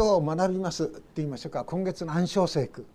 [0.00, 1.62] 今日学びますって言いましょうか。
[1.62, 2.86] 今月の暗唱聖句。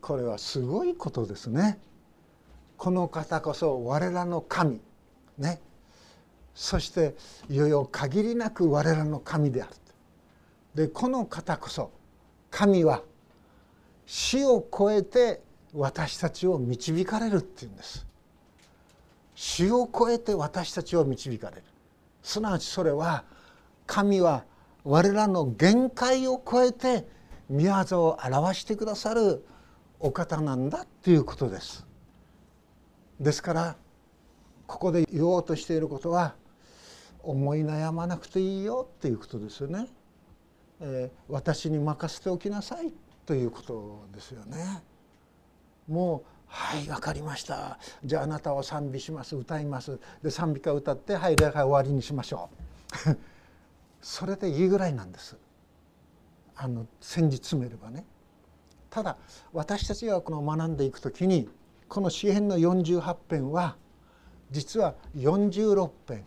[0.00, 1.78] これはすごいことですね。
[2.76, 4.80] この方こそ我らの神
[5.38, 5.60] ね。
[6.52, 7.14] そして
[7.48, 9.72] いよいよ限りなく我らの神である。
[10.74, 11.92] でこの方こそ
[12.50, 13.02] 神は
[14.04, 18.04] 死を超えて私たちを導かれるっていうんです。
[19.36, 21.62] 死を超えて私たちを導かれる。
[22.20, 23.22] すなわちそれは
[23.86, 24.42] 神は
[24.84, 27.06] 我らの限界を超えて
[27.50, 29.44] 御業を表してくださる
[30.00, 31.86] お方なんだということです。
[33.20, 33.76] ですから
[34.66, 36.34] ここで言おうとしていることは
[37.22, 39.86] 思い悩まなくていいよっていうことですよね、
[40.80, 42.92] えー、私に任せておきなさい
[43.26, 44.82] ということですよね。
[45.86, 47.78] もうはい分かりました。
[48.04, 49.98] じゃああなたを賛美します歌います。
[50.22, 52.50] で賛美歌歌ってはい礼拝終わりにしましょ
[53.06, 53.31] う。
[54.02, 55.36] それでいいぐらいなんです。
[56.56, 58.04] あの先日詰めればね。
[58.90, 59.16] ただ
[59.52, 61.48] 私たちがこの学んでいく時に
[61.88, 63.76] この詩編の48編は
[64.50, 66.24] 実は46編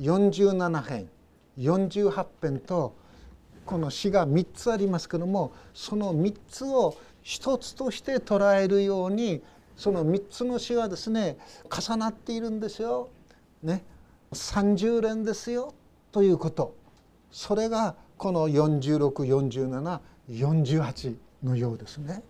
[0.00, 1.10] 47編
[1.58, 2.96] 48編と
[3.66, 9.42] この詩が3つありますけどもその3つを一つとして捉えるように
[9.76, 11.36] その3つの詩はですね
[11.70, 13.10] 重なっているんですよ。
[13.62, 13.84] ね、
[14.32, 15.74] 30連ですよ。
[16.10, 16.74] ということ。
[17.30, 22.22] それがこの464748のようですね。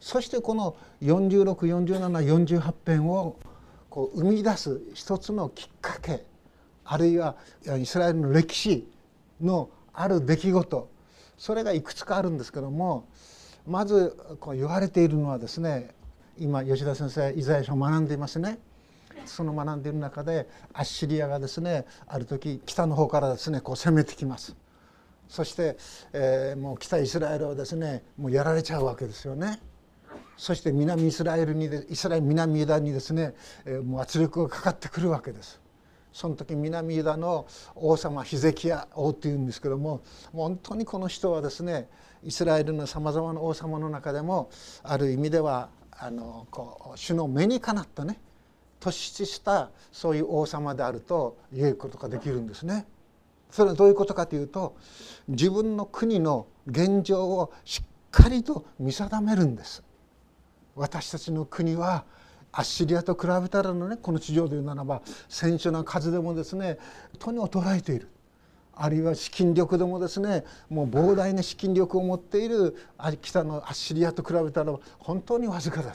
[0.00, 3.36] そしてこの464748編を
[3.88, 6.24] こう生み出す一つのきっかけ
[6.84, 7.36] あるいは
[7.78, 8.90] イスラエルの歴史
[9.40, 10.90] のある出来事
[11.38, 13.06] それがいくつかあるんですけども
[13.66, 15.94] まずこう言われているのはですね
[16.38, 18.58] 今吉田先生イザヤ書を学んでいますね。
[19.26, 24.56] その学んでいる中でアッシリアがですねある時北の方からですねこう攻めてきます。
[25.28, 25.78] そして、
[26.12, 29.60] えー、もう北イスラエルをですねもうやられちゃうわけですよね。
[30.36, 33.34] そして南イスラエルにイスラエル南ユダにですね、
[33.64, 35.62] えー、もう圧力がかかってくるわけです。
[36.12, 41.88] その時南ユダの王様ヒゼキヤ王っていうんですけども本当にこの人はですね
[42.22, 44.50] イスラエルのさまざまな王様の中でも
[44.82, 48.20] ある意味ではあのこう主の目にかなったね
[48.82, 52.84] 突出したそういう王様であると言うことができるんですね。
[53.48, 54.76] それはどういうことかというと
[55.28, 59.84] 自分の国の現状をしっかりと見定めるんです。
[60.74, 62.04] 私たちの国は
[62.50, 66.78] アッシリアと比べたらのねこの地上でいうならば選手の数でもですね
[67.18, 68.08] とに衰えている
[68.74, 72.76] あるいは資金力でもですねもう膨大な資金力を持っている
[73.20, 75.94] 北のアッシリアと比べたら本当にわずかだ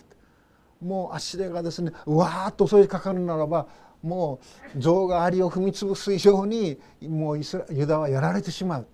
[0.82, 1.92] もうアッシリアがですね。
[2.06, 3.68] わーっと襲いかかるならば
[4.02, 4.40] も
[4.76, 8.88] う象がアリを踏み潰す以上にもうユダはやられてしまう。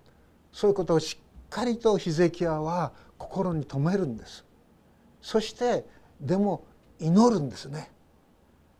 [0.52, 4.46] そういうことをしっかりとヒゼキヤは心に留めるんです。
[5.22, 5.86] そして
[6.22, 6.66] でも
[7.00, 7.92] 祈るんですね。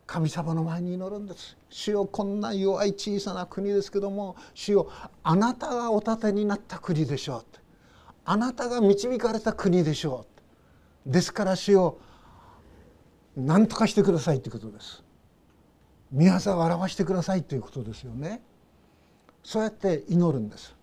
[0.06, 1.58] 神様の前に祈るんです。
[1.70, 4.90] 主よこんな弱い小さな国ですけども主よ
[5.24, 7.46] あなたがお立てになった国でしょう。
[8.26, 10.26] あなたが導かれた国でしょ
[11.06, 11.12] う。
[11.12, 11.98] ですから主よ
[13.36, 15.04] 何とかしてくださいということです。
[16.14, 18.42] 御業を表してくださいということですよね。
[19.44, 20.76] そうやって祈るんです。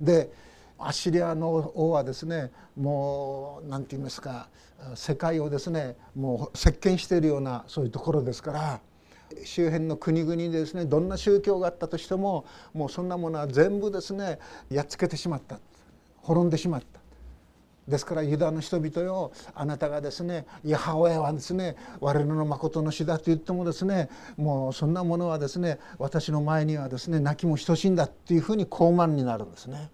[0.00, 0.32] で
[0.78, 4.48] アッシリアの王はですねもう何て言いますか
[4.96, 8.80] 世界をですねもう席巻しているようなそういうところですから
[9.44, 15.60] 周辺の国々にですねどんな宗教があったとしてももうそんなものは全部ですねやっつけてしまった。
[16.22, 17.01] 滅んでしまった。
[17.88, 29.90] ですからユダの人々よあなたがですねヤハウェはですね我々の誠の死だと言ってもですねもうそんなものはですね私の前にはですね泣きも等しいんだっていうふうに傲慢になるんですね。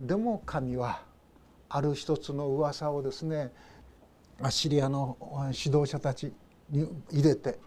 [0.00, 1.02] でも神は
[1.68, 3.52] ある一つの噂をですね
[4.40, 5.18] アシリアの
[5.54, 6.32] 指導者たち
[6.70, 7.58] に入れて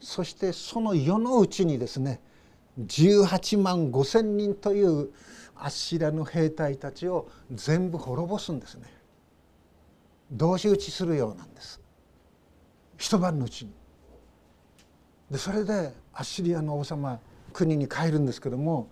[0.00, 2.20] そしてその世のうちにですね
[2.80, 5.10] 18万5千人という
[5.62, 8.86] アッシリアの兵隊たちを全部滅ぼすんですね。
[10.32, 11.80] 同士討ちするようなんです。
[12.96, 13.72] 一晩のうちに。
[15.30, 17.20] でそれでアッシリアの王様
[17.52, 18.88] 国に帰るんですけども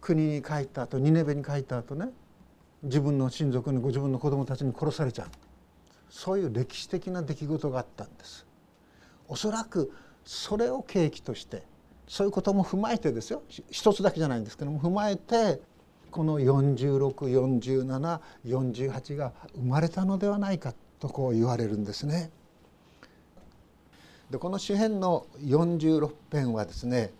[0.00, 2.10] 国に帰った後ニネベに帰った後ね
[2.82, 5.28] 自分の親族にご自分の子供たちに殺されちゃう。
[6.10, 8.46] そういう歴史的な出来事があったんです。
[9.26, 9.90] おそらく
[10.24, 11.62] それを契機として
[12.06, 13.42] そういうことも踏まえてですよ。
[13.70, 15.60] 一つだけじゃないんですけども踏まえて
[16.14, 22.30] この464748が生まれたのではないかとこう言われるんですね。
[24.30, 27.10] でこの詩編の46編はですね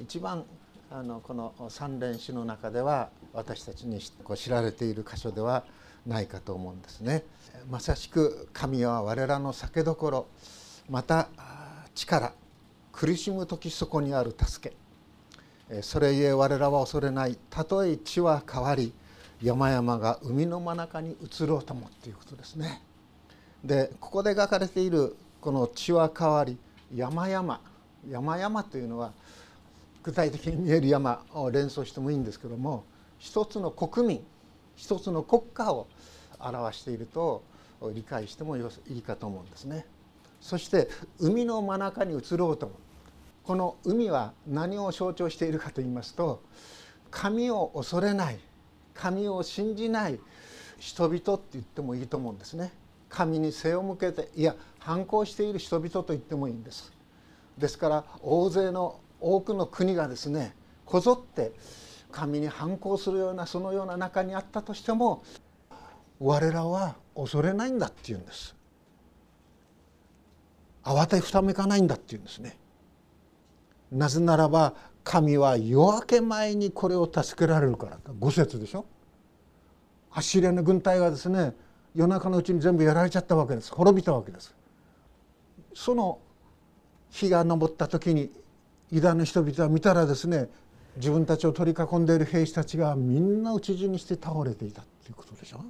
[0.00, 0.44] 一番
[0.92, 5.64] あのこの三連詩の中では私たちにこう知られている箇所では
[6.06, 7.24] ないかと思うんですね。
[7.68, 10.28] まさしく神は我らの酒どころ
[10.88, 11.30] また
[11.96, 12.32] 力
[12.92, 14.76] 苦しむ時そこにある助け
[15.82, 18.92] それゆえ我らは恐れないたとえ地は変わり
[19.42, 22.82] 山々が海の真中に移ろうともっていうことですね。
[23.64, 26.56] でここで書かれているこの地は変わり
[26.94, 27.60] 山々
[28.08, 29.12] 山々というのは
[30.04, 32.84] 具体的に見える山を連想してもいいんですけども
[33.18, 34.24] 一つの国民
[34.76, 35.88] 一つの国家を
[36.38, 37.42] 表していると
[37.92, 38.60] 理解してもい
[38.90, 39.84] いかと思うんですね。
[40.40, 42.72] そして海の真中に移ろうとも
[43.46, 46.42] この海は何を象徴しているかと言いますと
[47.12, 48.40] 神を恐れない
[48.92, 50.18] 神を信じない
[50.78, 52.72] 人々って言ってもいいと思うんですね。
[53.08, 56.92] 神に背を向けていや反抗している人々と言ってもいいんです。
[57.56, 60.54] ですから大勢の多くの国がですね
[60.84, 61.52] こぞって
[62.10, 65.22] 神に反抗するようなそのような中にあったとしても
[66.18, 68.56] 我らは恐れないんだっていうんです
[70.82, 72.56] 慌てふためかないんだっていうんですね
[73.92, 74.74] なぜならば
[75.04, 78.84] 神は夜明け前にこれを助けられるから五節でしょ。
[80.10, 81.54] アッシリアの軍隊がですね
[81.94, 83.72] 夜中のうちに全部やられちゃったわけです。
[83.72, 84.54] 滅びたわけです。
[85.74, 86.18] その
[87.10, 88.30] 日が昇った時に
[88.90, 90.48] ユダの人々は見たらですね
[90.96, 95.60] 自分たちを取り囲んでいる兵士たちがみんな討ち死にして倒れていたということでしょ。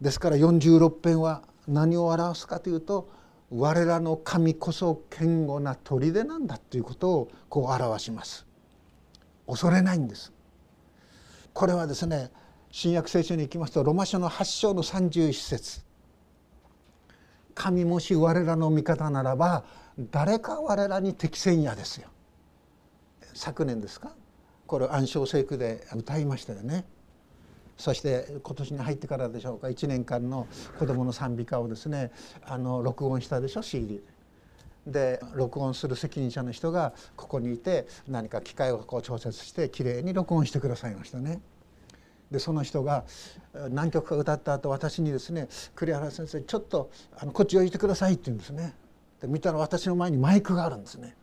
[0.00, 3.08] ですから46編は何を表すかというと
[3.54, 8.46] 我らの神こそ堅固な砦なんだということをこう表します。
[9.46, 10.32] 恐れないんです。
[11.52, 12.30] これはですね
[12.70, 15.82] 新約聖書に行きますとロマ書の8章の31節。
[17.54, 19.64] 神もし我らの味方ならば
[19.98, 22.08] 誰か我らに適せんやですよ。
[23.34, 24.14] 昨年ですか？
[24.66, 26.86] これ暗唱聖句で歌いましたよね。
[27.82, 30.46] そして今年に入ってからでしょうか1年間の
[30.78, 32.12] 子どもの賛美歌をですね
[32.44, 34.00] あの録音したでしょ CD
[34.86, 41.40] で録音する責任者の人がここにいて何か機械をこう調節してきれいに録音してくださいましたね。
[42.30, 43.04] でその人が
[43.70, 46.88] 何曲か歌った後私にですね「栗原先生ちょっと
[47.18, 48.76] あのこっちをいてください」って言うんですね。
[49.20, 51.16] で見たら私の前にマイクがあるんですね。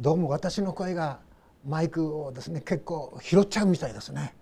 [0.00, 1.20] どうも私の声が
[1.64, 4.34] マイクをですね結構拾っちゃうみたいですね。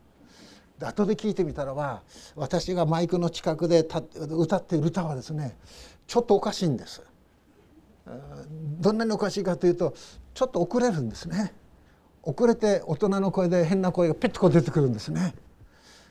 [0.78, 2.02] で後で聞いてみたらば
[2.34, 3.86] 私がマイクの近くで
[4.30, 5.56] 歌っている歌はですね
[6.06, 7.02] ちょっとおかしいんです。
[8.80, 9.94] どんなにおかしいかというと
[10.34, 11.54] ちょっと遅れるんですね。
[12.22, 15.34] 遅れて大人の声で変な声がピッとこう出てくるんですね。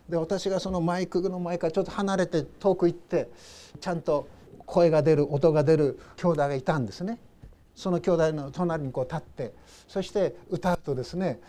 [0.10, 3.30] で私がそのマイクの前からちょっと離れて遠く行って
[3.80, 4.28] ちゃんと
[4.66, 7.20] 声が出る音が出る兄弟がいたんですね。
[7.76, 9.54] その兄弟の隣にこう立って
[9.88, 11.40] そして歌うとですね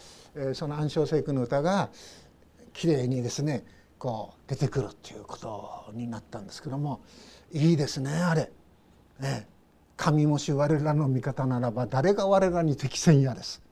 [0.54, 1.90] その暗唱聖句の歌が
[2.74, 3.64] きれいにですね
[3.98, 7.00] こう出てくるっていうことになったんですけども
[7.52, 8.50] いいですねあれ。
[9.20, 9.48] ね、
[9.96, 13.62] 神もし我らの味方ならば誰が我らに適せんやです。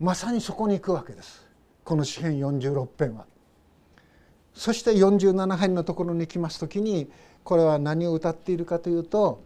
[0.00, 1.46] まさにそこに行くわけです。
[1.84, 3.26] この詩編46編は。
[4.54, 7.10] そして47編のところに来ます時に
[7.42, 9.42] これは何を歌っているかというと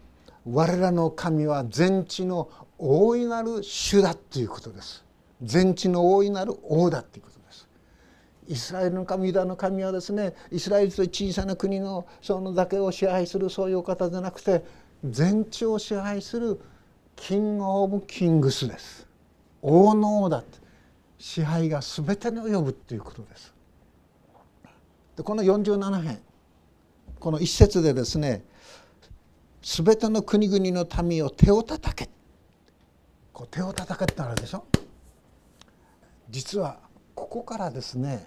[0.46, 5.04] 我らの神は全地の大いなる主だということです
[5.42, 7.37] 全地の大いなる王だということ
[8.48, 14.64] イスラエルの神ユダの神はですねイスラエルという小さな国のそのだけを支配するそういうお方じゃなくて
[15.04, 16.60] 全地を支配する
[17.14, 19.06] キング・オブ・キングスです。
[19.60, 20.58] 王の王だって。
[21.18, 23.52] 支配が全てに及ぶということです。
[25.16, 26.20] でこの47編。
[27.18, 28.44] この一節でですね
[29.62, 32.08] 全ての国々の民を手を叩け。
[33.32, 34.64] こう手を叩けってあるでしょ？
[36.30, 36.78] 実は
[37.14, 38.26] ここからですね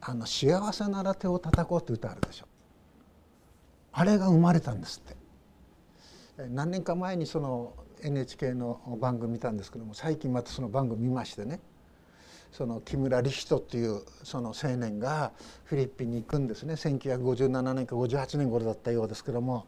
[0.00, 2.46] あの幸せなら手を叩こうって歌あるでしょ。
[3.92, 6.48] あれが生まれたんですって。
[6.50, 11.60] 何年か前にその NHK の番組見たんですけども最近またその番組見ましてね。
[12.52, 15.32] その木村リヒトっていうその青年が
[15.64, 16.74] フィリピンに行くんですね。
[16.74, 19.66] 1957年か58年頃だったようですけども。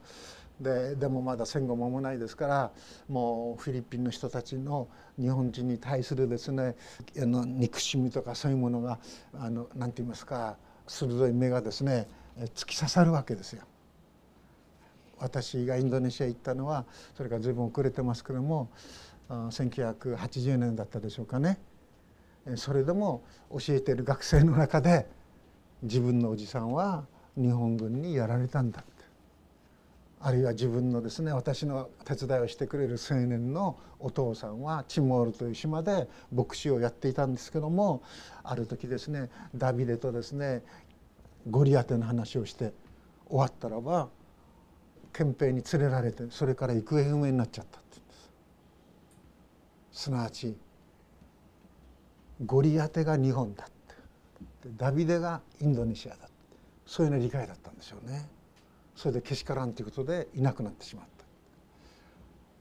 [0.60, 2.72] ででもまだ戦後間もないですから
[3.08, 4.88] もうフィリピンの人たちの
[5.18, 6.76] 日本人に対するですね
[7.20, 8.98] あの憎しみとかそういうものが
[9.34, 12.06] あのなんて言いますか鋭い目がですね
[12.54, 13.62] 突き刺さるわけですよ。
[15.18, 18.70] 私がインドネシア行ったのはそれから随分遅れてますけども
[19.28, 21.58] 1980年だったでしょうかね
[22.56, 25.06] それでも教えている学生の中で
[25.82, 27.04] 自分のおじさんは
[27.36, 28.82] 日本軍にやられたんだ
[30.22, 38.02] あるいは自分のですね私の手伝いをしてくれる青年のお父さんはチモールという島で牧師をやっていたんですけども
[38.42, 40.62] ある時ですねダビデとですね
[41.48, 42.72] ゴリアテの話をして
[43.28, 44.08] 終わったらば
[45.12, 48.14] 憲兵に連れられてそれから行方不明になっちゃったって言うんで
[49.92, 50.02] す。
[50.04, 50.56] すなわち
[52.44, 53.72] ゴリアテが日本だって。
[54.76, 56.28] ダビデがインドネシアだ
[56.86, 58.28] そういうような理解だったんですよね。
[59.00, 61.06] それでけしからんということでいなくなってしまっ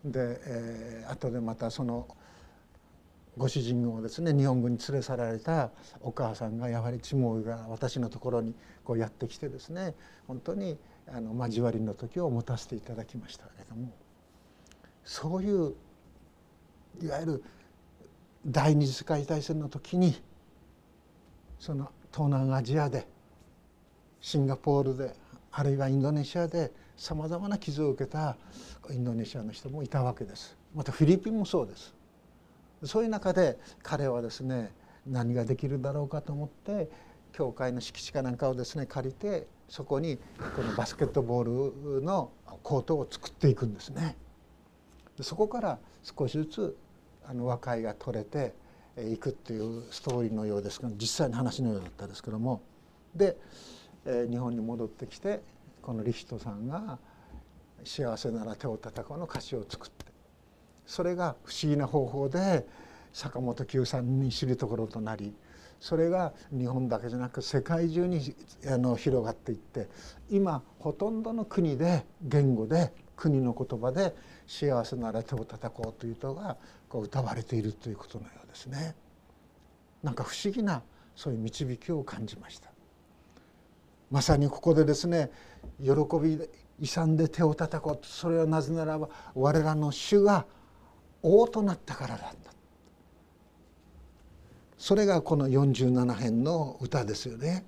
[0.05, 0.10] た。
[0.10, 2.08] で、えー、後でまたその
[3.38, 5.69] ご主人をですね日本軍に連れ去られた
[6.00, 8.55] お母さんがやはりチモイが私のところに
[8.86, 9.96] こうやってきてですね
[10.27, 10.77] 本当に
[11.10, 13.91] あの交わりの時を持たせていただきましたけれども
[15.03, 15.74] そういう
[17.01, 17.43] いわゆる
[18.48, 20.15] 第二次世界大戦の時に
[21.60, 23.05] その東南アジアで
[24.22, 25.13] シンガポールで
[25.51, 28.38] あるいはインドネシアでさまざまな傷を受けた
[28.91, 30.58] インドネシアの人もいたわけです。
[30.75, 31.94] またフィリピンもそうです。
[32.84, 34.72] そういう中で彼はですね
[35.06, 36.89] 何ができるだろうかと思って
[37.34, 40.18] 教会の敷地かなんかをですね借りてそこに
[40.56, 42.32] このバスケットボールの
[42.63, 44.15] コートを作っていくんですね。
[45.22, 46.77] そこから少しずつ
[47.25, 48.53] あの和解が取れて
[48.98, 52.62] いくっていうストーリーのようですが実際の話のようだったですけども。
[53.15, 53.38] で
[54.30, 55.42] 日本に戻ってきて
[55.82, 57.00] このリヒトさんが
[57.86, 60.06] 「幸せなら手を叩こう」の歌詞を作って
[60.86, 62.68] それが不思議な方法で
[63.13, 65.36] 坂本九さんに知るところとなり
[65.80, 68.36] それが日本だけじゃなく世界中に
[68.68, 69.88] あの広がっていって
[70.30, 74.16] 今ほとんどの国で言語で国の言葉で
[74.48, 76.58] 「幸せなら手を叩こう」という歌が
[76.89, 78.96] こう歌われているということのようですね。
[80.04, 80.82] なんか不思議な
[81.16, 82.72] そういう導きを感じました。
[84.12, 85.30] まさにここでですね
[85.82, 86.39] 喜び
[86.82, 90.46] 勇んで手を叩こうそれはなぜならば我らの主が
[91.22, 92.51] 王となったからだった
[94.78, 97.66] それがこの47編の歌ですよね。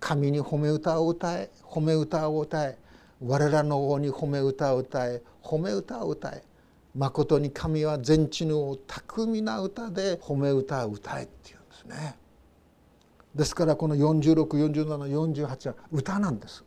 [0.00, 2.78] 神に褒め歌を歌え褒め歌を歌え
[3.22, 6.42] 我らの王に褒め歌を歌え褒め歌を歌え
[6.94, 12.16] まことに神は全知の巧みな歌で褒め歌を歌えっていうんですね。
[13.34, 16.64] ですからこの464748は歌なんです。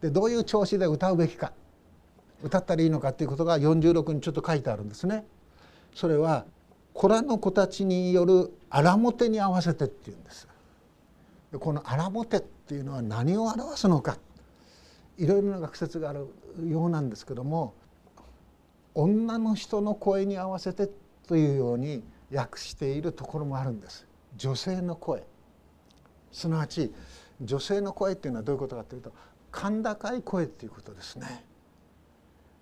[0.00, 1.52] でどういう調子で歌うべきか
[2.42, 5.24] 歌ったらいいのかっていうことが46にちょっと書いてあるんですね。
[5.94, 6.44] それは
[6.92, 10.46] 子らの子たちによる荒もてに合わせてっていうんです。
[11.52, 14.18] でこの荒もてっていうのは何を表すのか
[15.16, 16.26] いろいろな学説がある
[16.68, 17.74] ようなんですけども
[18.94, 20.90] 女の人の声に合わせて
[21.26, 24.06] というように訳しているところもあるんです。
[24.36, 25.22] 女性の声
[26.36, 26.92] すなわち
[27.40, 29.10] 女性の声っていうのはどういうことかというと
[29.50, 31.44] 甲高い声っていうことですね。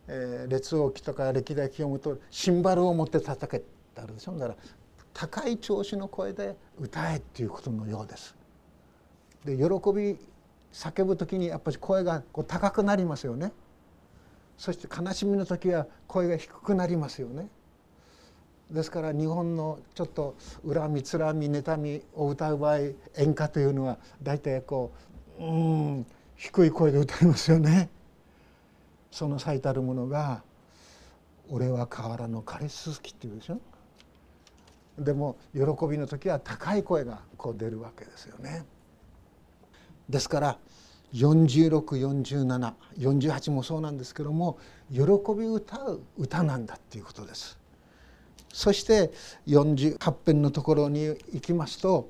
[0.06, 4.56] えー、列王記とか歴代記を読むとシンバルを持って叩けってあるでしょだから
[5.12, 8.36] 高い調子の声で歌えっていうことのようです。
[9.44, 10.18] で喜び
[10.72, 13.52] 叫ぶ時にやっぱり声がこう高くなりますよね。
[14.56, 17.48] そして悲しみの時は声が低くなりますよね。
[18.74, 20.34] ですから日本のちょっと
[20.66, 22.96] 恨みつらみ妬みを歌う場合演
[23.30, 24.90] 歌というのは大体こ
[25.38, 25.46] うう
[26.00, 27.88] ん低い声で歌いますよね。
[29.12, 30.42] その最たるものが
[31.48, 33.60] 「俺は河原の枯れすき」っていうでしょ。
[34.98, 38.66] でも喜びの時は高い声がこう出るわけですよね。
[40.08, 40.58] ですから
[41.12, 44.58] 464748もそうなんですけども
[44.90, 45.02] 喜
[45.38, 47.56] び歌う歌なんだっていうことです。
[48.54, 49.10] そして
[49.48, 52.08] 48編のところに行きますと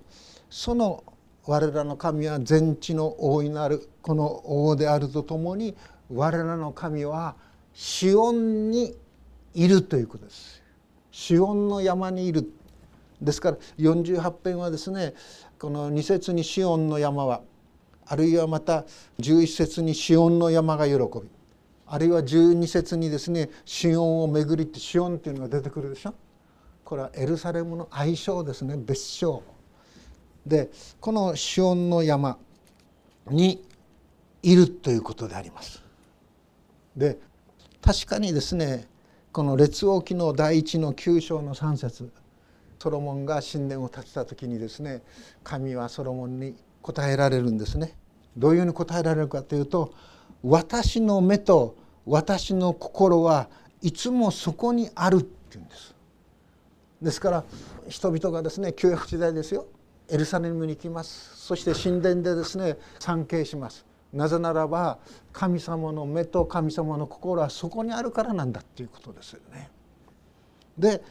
[0.51, 1.03] その
[1.47, 5.75] 我らの神は全地の大いなるこの王であるとともに
[6.13, 7.35] 我らの神は
[7.73, 8.95] シオンに
[9.55, 10.63] いるということです。
[11.13, 12.47] シオンの山にいる
[13.23, 15.15] ですから48編はですね
[15.59, 17.41] この2節に「シオンの山は」
[18.05, 18.85] あるいはまた
[19.19, 20.99] 11節に「シオンの山が喜び」
[21.87, 26.13] あるいは12節にですね「シオンを巡り」ってシオンっていうのが出てくるでしょ。
[26.85, 28.76] これはエルサレムの愛称ですね。
[28.76, 29.43] 別称。
[30.47, 32.38] でこのシオンの山
[33.31, 33.64] に
[34.43, 35.83] いるということであります。
[36.97, 37.19] で
[37.81, 38.87] 確かにですね
[39.33, 42.12] この列王記の第一の9章の3節
[42.79, 45.03] ソロモンが神殿を建てた時にですね
[45.43, 47.97] 神はソロモンに答えられるんですね。
[48.37, 49.95] どういうふうに答えられるかというと
[50.43, 53.49] 私の目と私の心は
[53.81, 55.23] いつもそこにあるっ
[57.05, 57.45] ですから
[57.89, 59.67] 人々がですね旧約時代ですよ
[60.09, 64.99] エルサレムに行きますそして神殿でですね参詣しますなぜならば
[65.33, 69.69] 神様の目と神様の心はそこにあるからなんだっていうことですよね。
[70.79, 71.03] で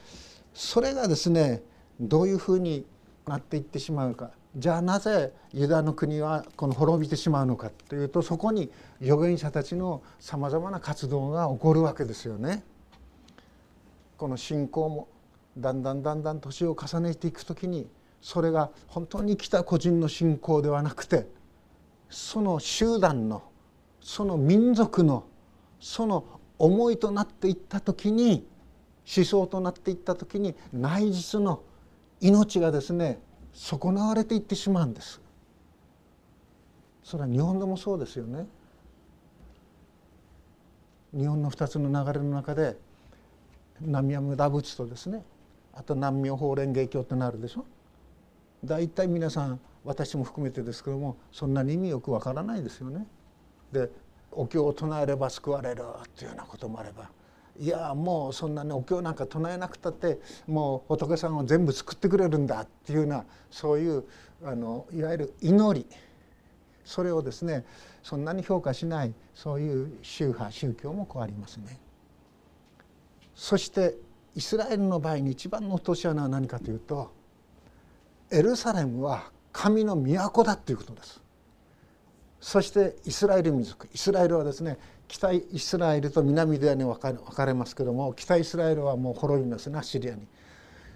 [0.54, 1.62] それがですね
[2.00, 2.86] どういうふうに
[3.28, 8.72] なっていってしまうかじゃあなぜユダの国はこの滅びてしまうのかというとそこに
[9.02, 12.64] 預言者たちのさまざまな活動が起こるわけですよね。
[14.18, 15.08] この信仰も
[15.57, 17.88] だんだんだんだん年を重ねていく時に
[18.22, 21.27] それが本当に来た個人の信仰ではなくて
[22.10, 23.43] その集団の
[24.01, 25.25] その民族の
[25.79, 26.25] その
[26.57, 28.45] 思いとなっていった時に
[29.15, 31.62] 思想となっていった時に内実の
[32.22, 33.19] 命がですね
[33.51, 35.22] 損なわれていってしまうんです。
[37.03, 38.48] それは日本でもそうですよね。
[41.13, 42.77] 日本の2つの流れの中で
[43.81, 45.24] 南無陀仏とですね
[45.74, 47.65] あと南無法蓮華経ってなるでしょ？
[48.63, 53.06] 大体皆さん私も含めてですけどもそんなに意味よくわからないですよね。
[53.72, 53.89] で
[54.32, 57.10] お経を唱えれば救われるっていうようなこともあれば
[57.60, 64.03] いやもうそんなねお経なんか唱えなくたってもう仏さんを全部救ってくれるんだっていうようなそういう
[64.44, 65.86] あのいわゆる祈り
[66.86, 67.63] それをですね
[68.01, 71.80] そんなに評価しないそういう宗派宗教もこうありますね。
[73.36, 73.96] そして
[74.36, 77.12] イスラエルの場合に一番の落とし穴は何かというと
[78.32, 81.22] エルサレムは神の都だということです。
[82.42, 90.28] そしてイスラエル民族イスラエルはですね北イスラエルと南ではに分かれますけども北イスラエルはもう滅びますねシリアに。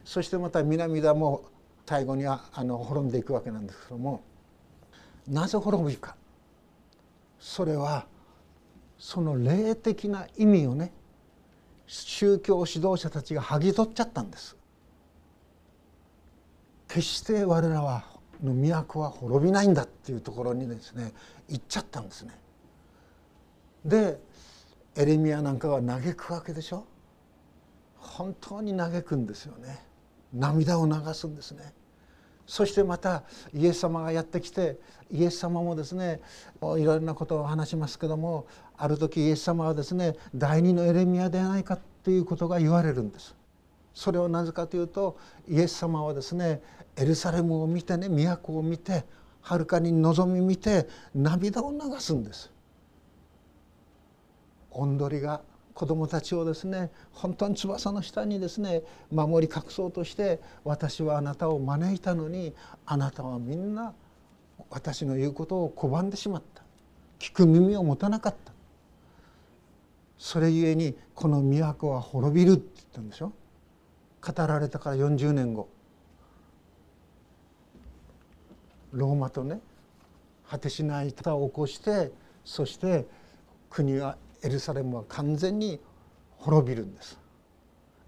[0.03, 1.49] そしてまた南ではもう
[1.85, 4.21] 最後にはあの滅んでいくわけなんですけども
[5.27, 6.15] なぜ滅ぶか
[7.39, 8.05] それは
[8.97, 10.91] その霊的な意味をね
[11.87, 14.55] 宗教指導者たちが剥ぎ取っちゃったんです。
[16.87, 18.05] 決して我らは
[18.43, 21.13] の都は滅びないんだっていうところにですね
[21.49, 22.39] 行っちゃったんですね。
[23.83, 24.19] で
[24.95, 26.85] エレミアなんかは嘆くわけでしょ？
[27.95, 29.79] 本当に嘆くんですよね
[30.33, 31.73] 涙を流すんですね
[32.47, 33.23] そしてまた
[33.53, 34.79] イエス様がやってきて
[35.11, 36.21] イエス様もですね
[36.77, 43.35] いろんなことを話しますけどもある時イエス様はですね第二のエレミアではないかっていうことが言われるんです。
[43.93, 45.17] それはなぜかというと
[45.49, 46.61] イエス様はですね
[46.95, 49.03] エルサレムを見てね都を見て
[49.41, 52.51] はるかに望み見て涙を流すんです。
[54.71, 55.41] おんどりが
[55.77, 62.55] 子どもたちをですね本当に翼の下にですね守り隠そうとして私はあなたを招いたのに
[62.87, 63.93] あなたはみんな
[64.71, 66.63] 私の言うことを拒んでしまった。
[67.19, 68.53] 聞く耳を持たなかった。
[70.17, 73.31] それゆえにこの都は滅びるって言ったんでしょ。
[74.19, 75.69] 語られたから40年後。
[78.93, 79.59] ローマとね
[80.49, 82.11] 果てしない戦を起こして
[82.43, 83.05] そして
[83.69, 85.79] 国はエルサレムは完全に
[86.37, 87.19] 滅びるんです。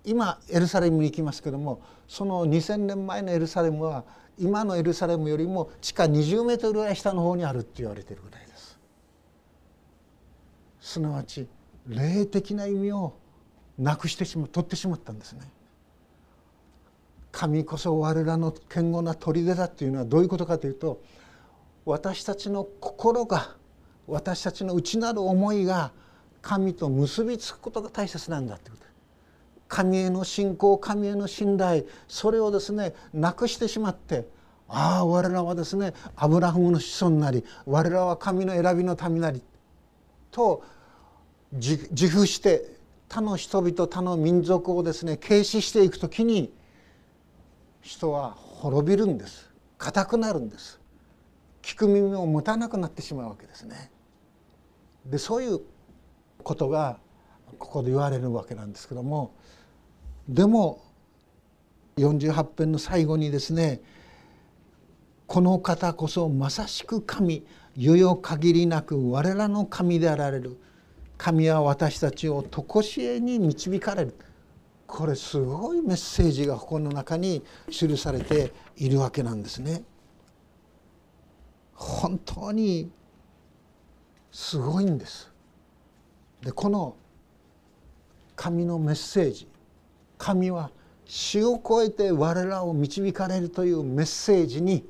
[0.05, 4.05] 今エルサレムに行きますけどもその2,000年前のエルサレムは
[4.37, 8.79] 今のエルサレムよりも地下20メートルぐらい下の方にあるって言われてるぐらいです。
[10.79, 11.47] すなわち
[11.87, 13.13] 霊的な意味を
[13.77, 15.41] なくしてしまう取ってしまったんですね。
[17.33, 21.01] 神こそ我らの堅固な砦だっていうのはどういうことかというと
[21.85, 23.55] 私たちの心が
[24.07, 25.91] 私たちの内なる思いが
[26.41, 28.89] 神と結びつくことが大切なんだってこと。
[29.69, 34.27] 神への信仰神への信頼それをですねなくしてしまって
[34.67, 39.43] ああ我らはですねアブラハムの子孫なり我らは神の選びの民なり
[40.31, 40.63] と
[41.53, 42.65] 自負して
[43.07, 46.51] 他の人々他の民族をですね軽視していく時に
[47.81, 49.49] 人は滅びるんです。
[49.77, 50.79] 硬くなるんです。
[51.61, 53.91] 聞く耳を持たなくなってしまうわけですね。
[55.05, 55.61] でそういう
[56.43, 56.99] ことが
[57.57, 59.33] ここで言われるわけなんですけども
[60.27, 60.83] でも
[61.97, 63.81] 48編の最後にですね
[65.27, 67.45] 「この方こそまさしく神
[67.77, 70.57] 余よ限りなく我らの神であられる
[71.17, 74.15] 神は私たちを常しえに導かれる」
[74.89, 79.83] これすごいメッセージがここの中に記されているわけなんですね。
[81.75, 82.91] 本当に
[84.31, 85.28] すごいんです。
[86.43, 86.95] でこの
[88.35, 89.47] 神のメッセージ
[90.17, 90.71] 神は
[91.05, 94.85] 死を超えて我らを導かれるというメッセージに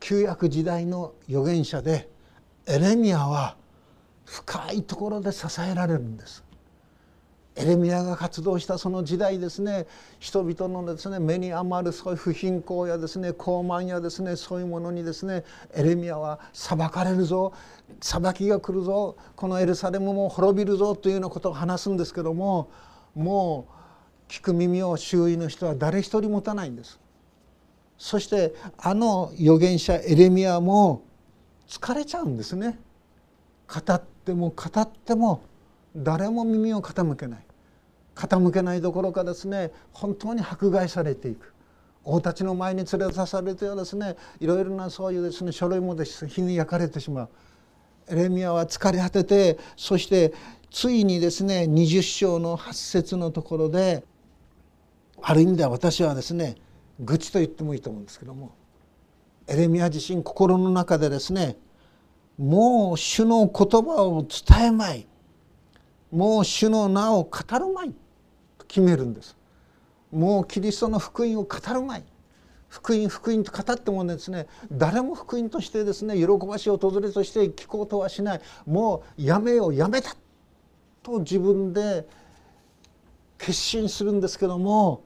[0.00, 2.08] 旧約時代の預言者で
[2.66, 3.56] エレミアは
[4.24, 6.43] 深いところで支えられるんです。
[7.56, 9.86] エレミアが活動したその時代ですね
[10.18, 17.52] 人々のですね目に余るそういう不貧困やですね傲慢やですねそういうものにですねエレミアは裁かれるぞ
[18.00, 22.70] 裁きが来るぞこのエルサレムも滅びるぞというようなことを話すんですけども
[23.14, 23.68] も
[24.28, 26.98] う聞く耳を周囲の人は誰一人持たないんです。
[27.96, 31.02] そしてあの預言者エレミアも
[31.68, 32.78] 疲れちゃうんですね。
[33.68, 35.42] 語っても語っても
[35.96, 37.46] 誰も耳を傾けない。
[38.14, 41.52] 傾けないどころかですね本当に迫害されていく。
[42.04, 47.28] 王たちの前に連れ出されてはですねいろいろなそういうですね書類もです火に焼かれてしまう。
[48.08, 50.34] エレミアは疲れ果ててそして
[50.70, 54.04] ついにですね20章の8節のところで
[55.22, 56.56] ある意味では私はですね
[57.00, 58.54] 愚痴と言ってもいいと思うんですけども
[59.46, 61.56] エレミア自身心の中でですね
[62.36, 65.06] もう主の言葉を伝えまい。
[66.14, 67.92] もう主の名を語るまい。
[68.56, 69.36] と決めるんです。
[70.12, 72.04] もうキリストの福音を語るまい。
[72.68, 78.40] 福音福音と語ってもですね誰も福音としてですね喜ばしい訪れとして聞こうとはしない。
[78.64, 80.14] もうやめようやめた。
[81.02, 82.06] と自分で
[83.36, 85.02] 決心するんですけども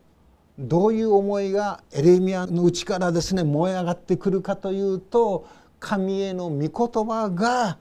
[0.59, 5.49] どういう思いがエレミアの内からですね燃え上がってくるかというと
[5.81, 7.79] 神への御言葉が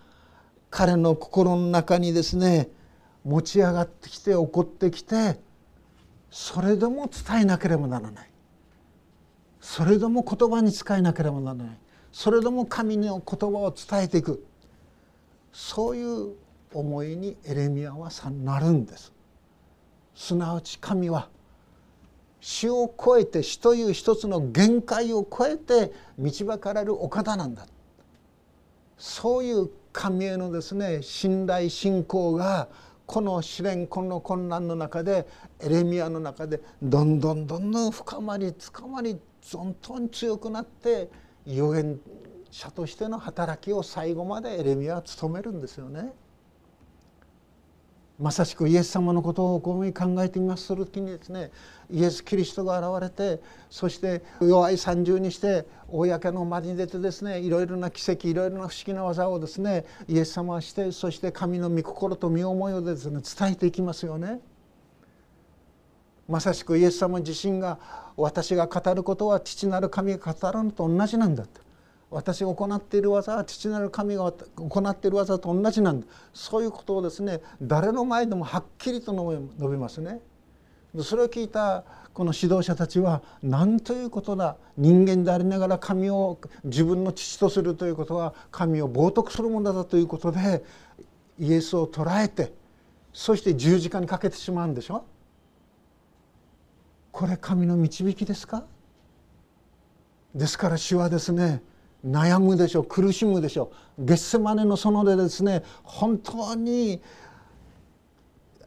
[0.69, 2.69] 彼の心の中にですね
[3.27, 5.37] 持ち上がってきて起こってきて
[6.31, 8.29] それでも伝えなければならない。
[9.59, 11.77] それでも言葉に使えなければならない。
[12.11, 14.45] それでも神の言葉を伝えていく。
[15.51, 16.35] そういう
[16.73, 19.11] 思いにエレミアはさなるんです。
[20.15, 21.29] すなわち神は
[22.39, 27.67] 死を超えて死という一つの限界を超えて導かれるお方なんだ。
[28.97, 32.67] そういう神へのですね信頼信仰が
[33.07, 35.25] この試練この混乱の中で
[35.61, 39.17] エレミアの中でどんどんどんどん深まり深まり
[39.51, 41.09] どんどん強くなって
[41.47, 41.99] 預言
[42.51, 46.13] 者としての働きを最後までエレミアは務めるんですよね。
[48.19, 51.51] まさしくイエス様のことをこういうに考えてみまする時にですね
[51.91, 64.39] イエス・キリストが現れてそして弱い三重にして公の場に出てですねいろいろな奇跡いろいろな不思議な技をですねイエス様はしてそして神の御心と御思いをですね伝えていきますよね。
[66.27, 67.79] まさしくイエス様自身が
[68.17, 71.61] 私が語ることは父なる神が語るのと同じなんだと
[72.09, 76.07] 私が行っている技は父なる神が行っている技と同じなんだ。
[76.33, 79.11] そういうことをですね誰の前でもはっきりと
[79.57, 80.21] 述べますね。
[81.01, 84.55] それを聞いたこの指導者たちは何ということだ。
[84.77, 90.63] 人間でありながら神を自分の父とするということは神を冒涜するものだということで
[91.37, 92.53] イエスを捕らえて
[93.11, 95.03] そして十字架にかけてしまうんでしょ。
[97.11, 98.63] これ神の導きですか？
[100.33, 101.61] ですから主はですね
[102.05, 104.05] 悩むでしょう苦しむでしょう。
[104.05, 107.01] ゲッセマネの園でですね本当に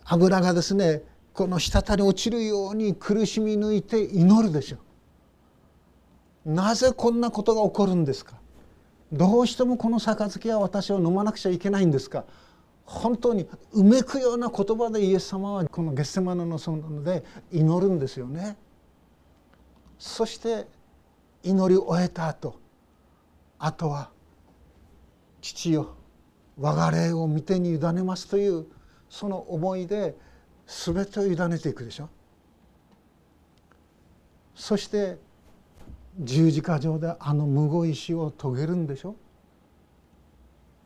[0.04, 4.78] 油がですねこの滴り落ちるように苦しみ抜いて祈るでしょ
[6.46, 6.52] う。
[6.52, 8.34] なぜこんなことが起こるんですか。
[9.12, 12.24] どうしてもこの杯は私を飲まなくちゃいけないんですか。
[12.84, 18.56] 本当にうめくような言葉でイエス様はこのゲッセマネの園で祈るんですよね。
[19.98, 20.66] そして
[21.44, 22.56] 祈り終えた後
[23.60, 24.10] あとは
[25.42, 25.94] 父よ
[26.58, 28.66] 我が霊を御手に委ねますという
[29.08, 30.16] その思いで
[30.66, 32.08] 全てを委ねていくでしょ。
[34.54, 35.18] そして
[36.18, 39.14] 十字架上であの無語意志を遂げるんでしょ。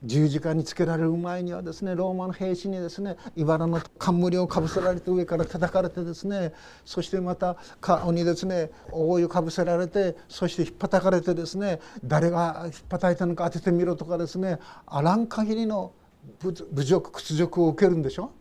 [0.05, 6.53] 十字架につけられる前にはですねローマの兵士にですね茨の冠をかぶせられて上から叩かれてですね
[6.85, 15.93] そしてまた顔にですね覆いをかぶせられてそしてひっぱたかれてですね誰がひっぱたいたのか当ててみろとかですねあらん限りの
[16.41, 18.31] 侮辱屈辱を受けるんでしょ？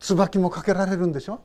[0.00, 1.40] 椿もかけられるんでしょ？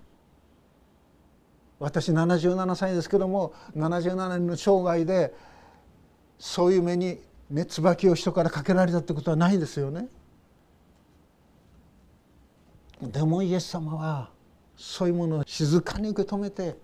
[1.79, 5.33] 私77歳ですけども77年の生涯で
[6.37, 10.07] そういう目にね椿を人からかけられたってことはないですよね。
[13.01, 14.29] でもイエス様は
[14.75, 16.77] そういうものを静かに受け止めて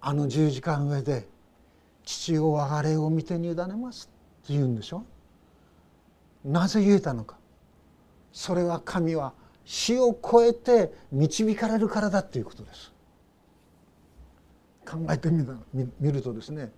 [0.00, 1.28] あの十字架の上で
[2.04, 4.08] 「父を我が霊を見てに委ねます」
[4.44, 5.04] って言うんでしょ？
[6.44, 7.36] なぜ言えたのか。
[8.32, 9.32] それは神は
[9.64, 12.92] 死を超えて導かれるからだっていうことです。
[14.86, 16.72] 考えてみるとですね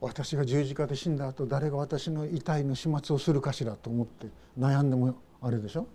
[0.00, 5.86] 私が十字架で死んだ後誰が私の遺体の始末をするかしらと思って悩んでもあれでしょ？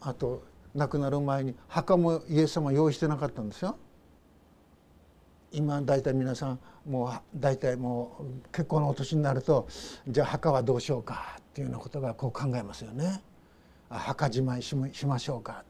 [0.00, 0.42] あと
[0.74, 3.76] 亡くなる前に墓もイエス様用意してなかったんですよ。
[5.52, 9.68] 今大体皆さんもう大体もう結構なお年になると
[10.08, 13.22] じゃあ墓はどうしようかっていうようなことがこう考えますよね。
[13.90, 15.64] 墓じまいしましょうか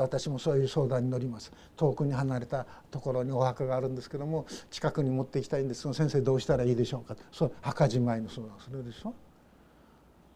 [0.00, 1.52] 私もそういう相談に乗ります。
[1.76, 5.86] 遠くに離れたところにお墓があるんですけども近くに持っていきたいんです。
[5.86, 7.16] が先生どうしたらいいでしょうか。
[7.32, 9.14] そう墓じまいの相談するでしょ。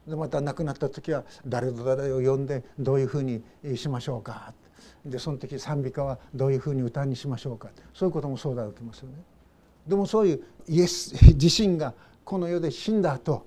[0.06, 3.42] でまた亡くなった時は誰と誰を呼んでどういうふうに
[3.76, 4.54] しましょうか。
[5.04, 7.68] でその時賛美歌はどういうふうに歌にしましょうか。
[7.94, 9.14] そういうことも相談を受けますよね。
[9.86, 11.94] でもそういうイエス自身が
[12.24, 13.46] この世で死んだ後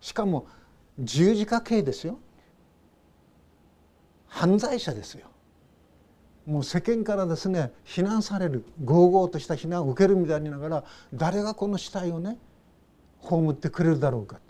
[0.00, 0.46] しかも
[0.98, 2.18] 十字架刑ですよ。
[4.28, 5.26] 犯罪者ですよ。
[6.46, 12.38] もう世間からですね非難される豪々とした非難を受けるみたいにながら誰がこの死体をね
[13.20, 14.40] 葬ってくれるだろうか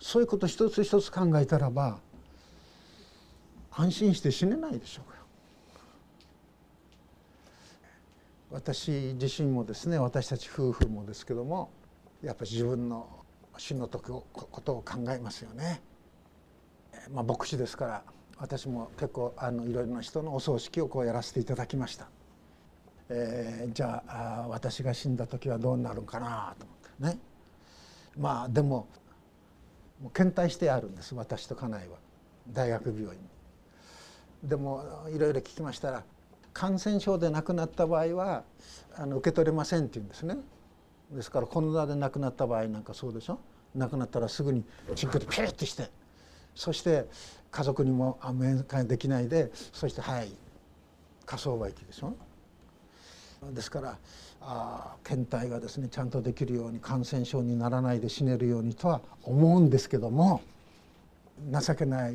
[0.00, 1.98] そういうこと一つ一つ考えたらば
[3.70, 5.18] 安心して死ねないでしょうか
[8.50, 11.70] 私自身もですね私たち夫婦もですけども
[12.22, 13.08] やっぱり自分の
[13.56, 15.80] 死の時をことを考えますよね。
[17.12, 18.02] まあ、牧師ですから
[18.38, 22.08] 私も結構あのいろいろな人のお葬式をこうやらせていただきました。
[23.10, 26.74] えー、じゃあ私が死んだ時はどうなるかなと思
[27.10, 27.16] って。
[27.16, 27.20] ね。
[28.16, 28.86] まあでも
[30.00, 31.96] もう検体してあるんです私と家内は。
[32.52, 33.10] 大学病院
[34.42, 34.82] でも
[35.14, 36.02] いろいろ聞きましたら
[36.54, 38.44] 感染症で亡くなった場合は
[38.96, 40.38] あの受け取れませんって言うんですね。
[41.10, 43.38] ですからコロナで亡くなった場合なんかそうでしょ？
[43.74, 45.90] 亡くなったらすぐにチンコでピュッとして
[46.58, 47.06] そして
[47.52, 50.28] 家族にも面会できないでそしてはい
[51.24, 52.12] 火葬場行きでしょ？
[53.52, 53.96] ですから
[54.40, 60.40] あ検体がですねちゃんとできるように感染症にならないで死ねるようにとは思うんですけども
[61.52, 62.14] 情けない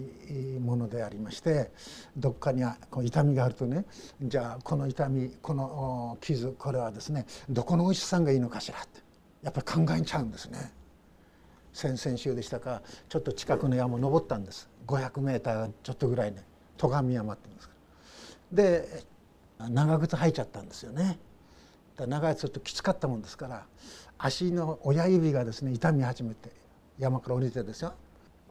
[0.59, 1.71] ものでありまして
[2.17, 3.85] どっかにこう痛みがあるとね
[4.21, 8.99] じゃあこの痛みこの傷これはですねどこのお医者さんがいいのかしらって
[9.41, 10.73] やっぱり考えちゃうんですね。
[11.73, 14.69] 先々週でしたかちょっと近くの山を登ったんです。
[14.87, 16.43] 500メーターちょっとぐらいね
[16.77, 17.69] 戸上山って言うんです
[18.51, 21.17] で長靴履いちゃったんですよね。
[21.97, 23.65] 長いつときつかったもんですから
[24.17, 26.49] 足の親指がですね痛み始めて
[26.97, 27.93] 山から降りてですよ。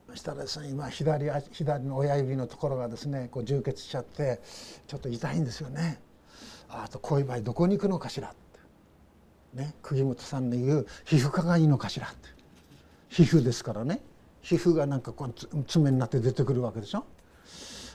[0.09, 4.41] そしたらですね今左左の親指のところがですねこう充血しちゃって
[4.87, 6.01] ちょっと痛いんですよね。
[6.69, 9.57] あとこういう場合どこに行くのかしらって。
[9.63, 12.42] ね釘本さんの言う皮膚科がいいのかしらって。
[13.13, 14.01] 皮膚ですからね
[14.41, 17.05] 皮膚がなんかこう爪になって出てくるわけでしょ。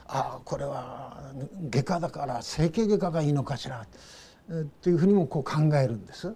[0.06, 1.20] ああこれは
[1.68, 6.34] 外科だから整形外科がいいのかしらっていうふうにもこう考えるんです。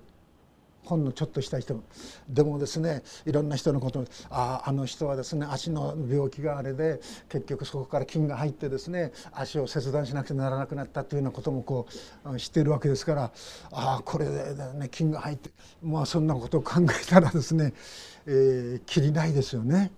[0.84, 1.80] ほんのちょっとした人。
[2.28, 11.86] でもですねいろんな人のことあああの人はですね足の病気があれで結局そこから菌が入ってですね足を切断しなくてならなくなったというようなこともこ
[12.24, 13.32] う知っているわけですから
[13.70, 15.50] ああこれで、ね、菌が入って
[15.82, 17.74] まあそんなことを考えたらですね、
[18.26, 19.92] えー、きりないですよね。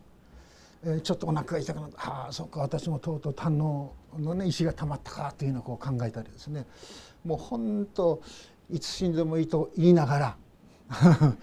[0.86, 6.66] えー、ちょっとお腹が痛くなってああそっか私もとうとう胆ののね石がたまったかというのをこう考えたりですね。
[7.24, 8.20] もう本当
[8.70, 10.36] いつ死んでもいいと言いながら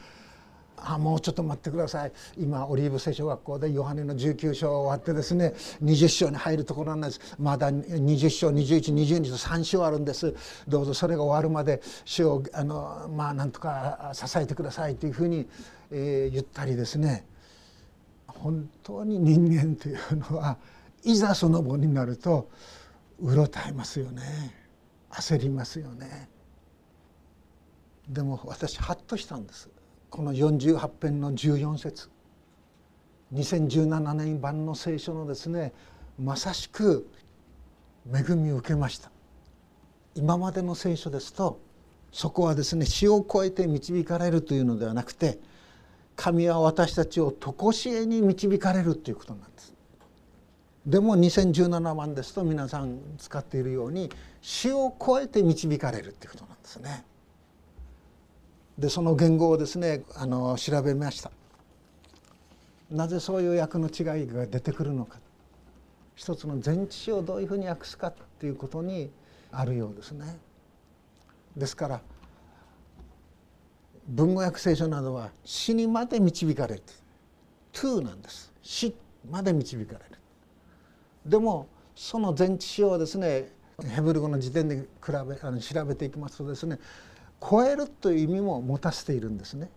[0.84, 2.12] あもうちょっと待ってください。
[2.38, 7.36] 今オリーブ聖書学校でヨハネの19章終わってですね20章に入るところなんです。
[7.40, 10.34] まだ20章2122と3章あるんです。
[10.68, 15.48] どうぞそれが終わるまで主をあのまあなんとか支えてくださいというふうに、
[15.92, 17.26] えー、言ったりですね。
[18.28, 19.98] 本当に人間という
[20.32, 20.58] のは
[21.04, 22.50] いざその後になると
[23.20, 24.24] うろたえますよね。
[25.12, 26.30] 焦りますよね。
[28.12, 29.70] でも私ハッとしたんです。
[30.10, 32.10] この48編の14節。
[33.34, 35.72] 2017年版の聖書のですね
[36.20, 37.08] まさしく
[38.14, 39.10] 恵みを受けました。
[40.14, 41.62] 今までの聖書ですと
[42.12, 45.40] そこはですね死を超えて導かれるというのではなくて
[46.18, 49.74] 神は私たちを常しえに導かれるということなんです。
[50.86, 57.06] でも2017番ですと皆さん使っているように死を超えて導かれるということなんですね。
[58.82, 61.32] でその言語をですねあの調べました
[62.90, 65.20] なぜそういう訳の違いが出てくるのか
[66.16, 69.12] 一つの前置詞をどういうふうに訳すかっていうことに
[69.52, 70.38] あるようですね。
[71.56, 72.02] ですから
[74.08, 76.84] 文語訳聖書などは死にまで導かれる
[77.72, 78.96] 「to」なんです死
[79.30, 80.18] まで導かれる。
[81.26, 83.52] でもその前置詞をですね
[83.94, 86.80] ヘブル語の時点で比べあの調べていきますとですね
[87.42, 89.70] 超えるという意味も持たせているんですね。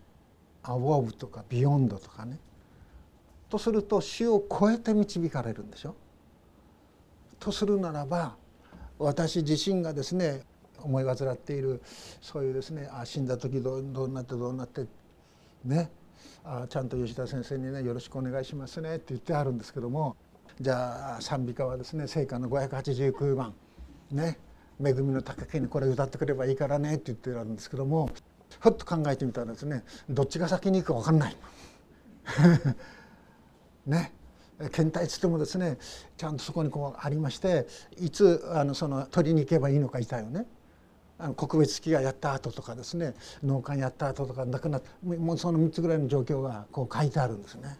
[0.62, 2.38] アボブとかビヨンドとかね。
[3.48, 5.94] とすると死を超えて導かれるんでしょ。
[7.38, 8.36] とするならば
[8.98, 10.42] 私自身がですね
[10.78, 11.82] 思い患っている
[12.20, 14.86] そういうですねあ死んだ時どうどうなってどうなって
[15.64, 15.90] ね
[16.44, 20.16] あちゃんと吉田先生にねよろしくお願いしますねって言ってあるんですけども
[20.60, 23.54] じゃあ賛美歌はですね聖歌の589番
[24.10, 24.38] ね
[24.82, 28.10] 恵みの高きにこれ歌ってくればいいからねって言ってあるんですけども
[28.60, 31.36] ふっと考えてみたらですねどっちが先に行くか分かんない。
[33.86, 34.12] ね
[34.72, 35.78] 検体つってもですね
[36.16, 37.66] ちゃんとそこにこうありまして
[37.98, 40.46] いつあのその取りに行けばいいのかいたよね。
[41.16, 47.78] あの国別機がやった後とかですね農館やった後とか亡くなったもうその3つぐらいの状況がこう書いてあるんですね。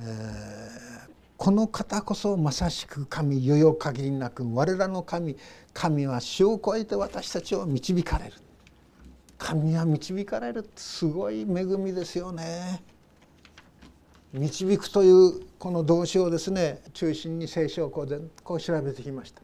[0.00, 5.36] えー、この方こそまさしく神余よ限りなく我らの神
[5.72, 8.32] 神は死を超えて私たちを導かれる
[9.38, 12.82] 神は導かれるってすごい恵みですよね。
[14.32, 19.40] 導くというこの動詞をですね中心に聖書をこう全こう調べてきました。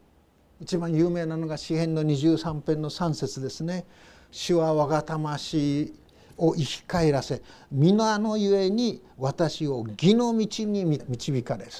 [0.59, 3.85] 一番有名なのが詩編の23編の3節ですね。
[4.31, 5.93] 主は我が魂
[6.37, 11.71] を生き返らせ皆のゆえに私を義の道に導かれる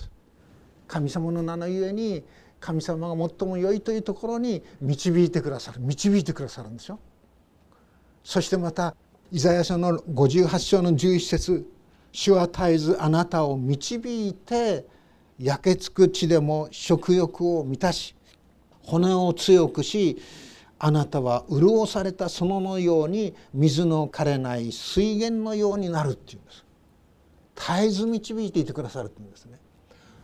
[0.88, 2.24] 神様の名のゆえに
[2.60, 7.00] 神様が最も良いというところに導いてくださる導いてくださるんですよ。
[8.24, 8.96] そしてまた
[9.32, 11.70] イザヤ書の58章の11節
[12.12, 14.86] 主は絶えずあなたを導いて
[15.38, 18.16] 焼けつく地でも食欲を満たし
[18.84, 20.18] 骨を強くし
[20.78, 26.66] あなたは潤された園のように水の枯れない水源のようになるっていうんです。
[27.56, 29.60] 絶えず導いていてくださるっていうんですね。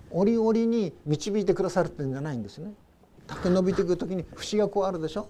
[0.10, 2.74] 折々に導いてくださるっていうんじゃないんですね。
[3.28, 5.30] 竹伸びていく時に節がこうあるでしょ。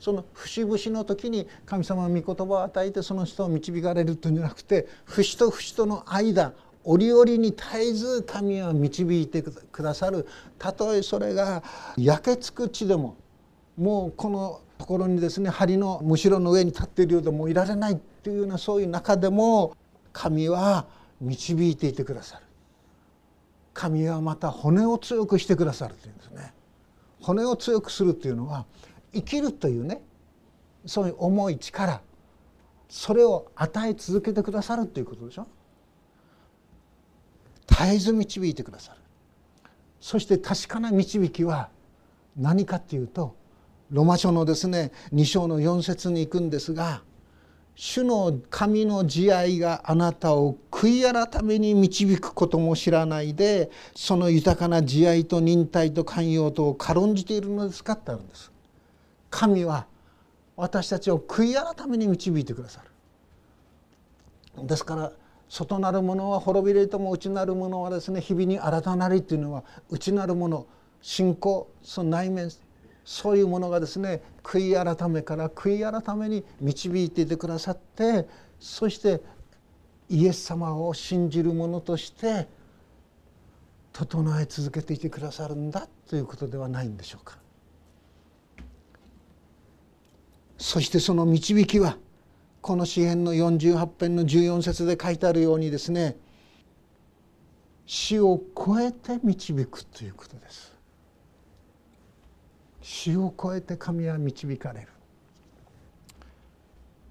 [0.00, 10.26] その節々の時に神様の御言葉を与えてその人を導かれるというんじゃなくて節と節との間折々に絶えず神は導いてくださる。
[10.58, 11.62] たとえそれが
[11.96, 13.16] 焼けつく地でも
[13.76, 19.76] もうこのところにですね梁のむしろの上に立っているようでもういられないというようなそういう中でも
[20.12, 20.86] 神は
[21.20, 22.44] 導いていてくださる。
[23.74, 26.52] 神はまた骨を強くしてくださるというんですね。
[27.20, 28.66] 骨を強くするというのは
[29.14, 30.02] 生きるというね
[30.84, 32.02] そういう重い力
[32.88, 35.46] それを与え続けてくださるということでしょ。
[37.68, 38.98] 絶えず導いてくださる。
[40.00, 41.70] そして確かな導きは
[42.36, 43.36] 何かっていうと
[43.92, 47.02] ロマ書のですね2章の4節に行くんですが
[47.74, 58.50] 主の神の慈愛があなたを悔い改めに導くことも知らないでその豊かな慈愛と忍耐と寛容とを軽んじているのですかってあるんです。
[59.30, 59.86] 神は
[60.56, 62.82] 私たちを悔い改めに導いてくださ
[64.58, 64.66] る。
[64.66, 65.12] ですから
[65.48, 70.66] 外なるものは滅びれとも内なるものはですね日々に新たなりっていうのは内なるもの
[71.00, 72.50] 信仰その内面
[73.04, 78.28] そういうものがですね悔い改めから悔い改めに導いていてくださって
[78.60, 79.20] そして
[80.08, 82.48] イエス様を信じる者として
[83.92, 87.38] 整え続けていてくださるんだということではないんでしょうか。
[90.58, 91.98] そしてその導きは
[92.60, 96.16] この詩篇の48編の14節で書いてあるようにですね
[97.84, 100.71] 死を超えて導くということです
[102.82, 104.88] 死を超えて神は導かれる。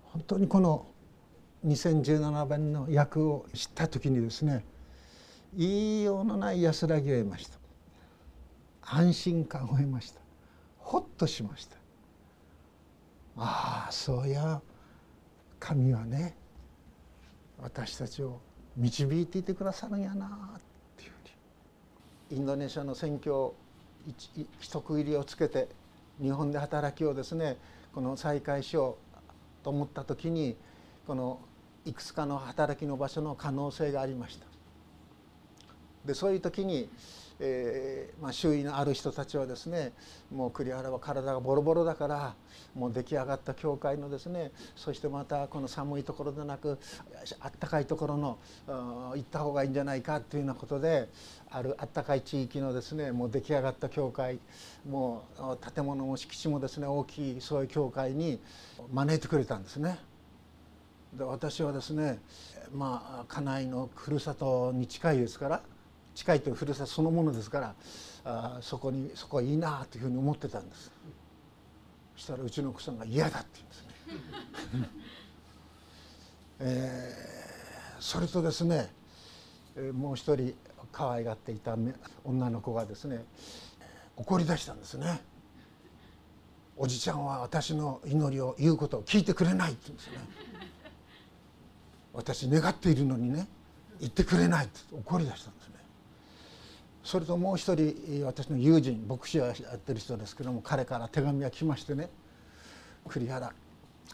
[0.04, 0.86] 本当にこの
[1.66, 4.66] 2017年の役を知った時にですね
[5.54, 7.58] 言いようのない安らぎを得ました。
[8.82, 10.20] 安心感を得ました。
[10.80, 11.78] ほっとしました。
[13.38, 14.62] ああそうや。
[15.60, 16.36] 神はね
[17.62, 18.42] 私たちを
[18.76, 20.62] 導いていてくださるんやなっ
[20.98, 21.14] ていうふ
[22.34, 22.40] うに。
[22.40, 23.54] インドネシアの選挙
[24.60, 25.68] 一区切りをつけて
[26.22, 27.58] 日本で働きをですね
[27.94, 30.56] この再開しようと思った時に
[31.08, 31.40] この
[31.86, 34.51] いくつかの働きの場所の可能性がありました。
[36.06, 36.90] でそういう時に
[37.44, 39.94] えーまあ、周囲のある人たちはですね
[40.32, 42.36] もう栗原は体がボロボロだから
[42.76, 46.78] もう出来上がった教会のですねそしてまたこの寒いところでなく
[47.40, 48.38] あったかいところの
[48.68, 51.10] 行った方がいいんじゃないかというようなことで
[51.50, 54.38] あるあったかい地域のですねもう出来上がった教会
[54.88, 58.40] もう建物も敷地もですね大きいそういう教会に
[58.94, 59.98] 招いてくれたんですね。
[61.18, 62.20] で私はですね
[62.72, 65.62] まあ家内のふるさとに近いですから
[66.16, 67.76] 近いというふるさとそのものですから
[68.24, 70.92] あそこにそこはいいなというふうに思ってたんです
[72.16, 74.90] そしたらうちの奥さんが嫌だって言うんですね、
[76.60, 78.92] えー、それとですね
[79.94, 80.54] もう一人
[80.92, 81.78] 可愛がっていた
[82.24, 83.24] 女の子がですね
[84.18, 85.22] 怒り出したんですね。
[86.78, 90.18] おじちゃんは私の祈りを言うことを聞いてくれないって言うんですね。
[92.14, 93.48] 私願っているのにね
[94.00, 95.76] 言ってくれないって怒り出したんですね。
[97.04, 102.10] それともう一人私の友人牧師をやってる人ですけども彼から手紙が来ましてね
[103.08, 103.52] 栗原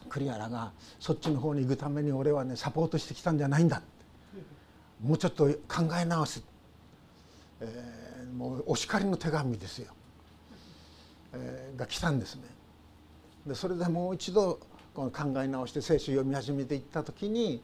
[0.09, 3.81] 栗原がそっちの方に行くために俺はねサポートしてきたんじゃないんだ
[5.03, 6.43] もうちょっと考え直す、
[7.61, 9.93] えー、もうお叱りの手紙ですよ、
[11.33, 12.43] えー、が来たんですね。
[13.45, 14.59] でそれでもう一度
[14.95, 17.61] この考え直して聖書を読み始めていった時に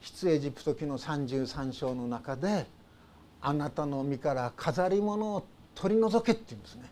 [0.00, 2.66] 出エジプト記の33章の中で
[3.40, 6.90] 「あなたの身から飾り物を取り除け」って言うんですね。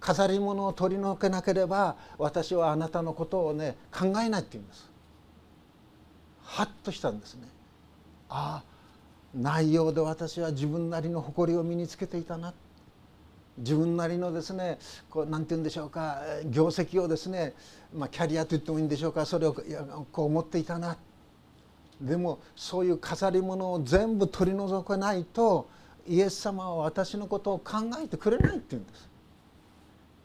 [0.00, 4.88] 飾り物を取り除けなければ私はあなたのことをね考えないって言うんです。
[6.44, 7.48] はっとしたんですね。
[8.28, 8.78] ああ
[9.34, 12.54] 内容で私は自分なりの誇りを身につけていたな。
[13.58, 14.78] 自分なりのですね
[15.10, 17.54] こうなんて言うんでしょうか業績をですね、
[17.92, 19.52] まあ、キャリアと言ってもいいんでしょうかそれを
[20.12, 20.96] こう思っていたな。
[22.00, 25.68] でもそういう飾り物を全部取り除かないと
[26.06, 29.08] イエス様は私のことを考えてくれないって言うんです。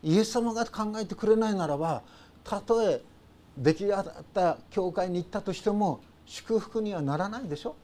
[0.04, 2.04] イエス様が考えてくれないならば
[2.44, 3.02] たとえ
[3.58, 7.76] 出来上がった教会に行ったとしても祝福にはならないでしょ。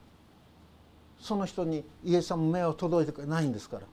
[1.20, 3.84] その人にイエス様目を届いてないんですから。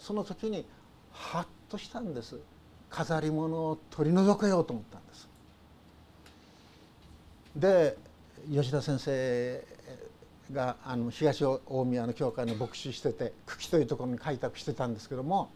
[0.00, 0.66] その時に
[1.12, 2.38] ハッとしたんです。
[2.90, 5.28] 飾り物を取り除けようと思ったんです。
[7.56, 7.96] で
[8.52, 9.64] 吉田先生
[10.52, 15.50] があの東大宮の教会の牧師してて久喜というところに開拓してたんですけども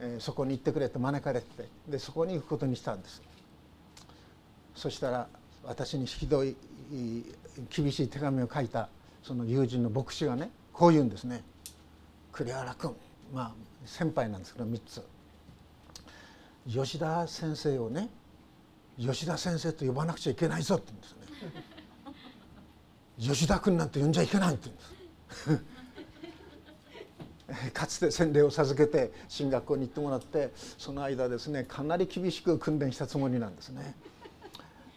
[0.00, 1.46] えー、そこに行ってくれと招かれて
[1.88, 3.22] でそこに行くことにしたんです。
[4.74, 5.28] そしたら
[5.64, 6.56] 私にひどい
[7.68, 8.88] 厳しい手紙を書いた
[9.24, 11.42] その友人の牧師がねこう言うんですね
[12.32, 12.94] 「栗原君
[13.34, 13.52] まあ
[13.84, 15.02] 先輩なんですけど3つ。
[16.68, 18.08] 吉田先生をね
[18.98, 21.77] 吉田先生と呼ばなくちゃいけないぞ」って言うんですね。
[23.18, 24.70] 吉田君なんて呼んじゃいけないって
[25.46, 25.78] 言うんです。
[27.72, 33.94] かつて洗礼を授けて進学校に行ってもらってその間ですねかなり厳しく訓練したつもりなんですね。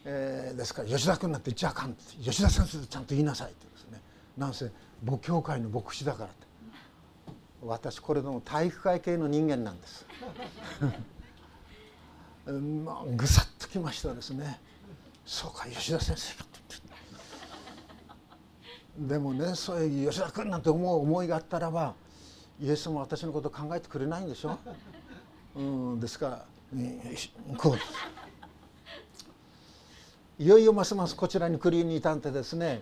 [0.03, 4.01] えー、ですから吉田君なんて言っちゃあかんって吉田先生とちゃんと言いなさいってですね。
[4.38, 4.69] なんせ
[5.05, 6.36] 母教会の牧師だからって。
[7.63, 10.05] 私これでも体育会系の人間なんです。
[12.84, 14.59] まあ、ぐさっときましたですね。
[15.26, 16.45] そうか吉田先生か
[18.97, 21.93] でもねそういう吉田君なんて思う思いがあったらば
[22.61, 24.57] イエスも私のこと考えてくれないんでしょ、
[25.55, 25.61] う
[25.95, 27.01] ん、ですから、ね、
[27.57, 27.77] こう。
[30.41, 32.81] いよいよますますこちらにクリーにいたんでですね